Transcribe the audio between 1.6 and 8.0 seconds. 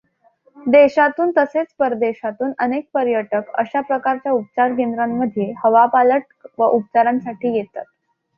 परदेशातून अनेक पर्यटक अशा प्रकारच्या उपचार केंद्रांमध्ये हवापालट व उपचारांसाठी येतात.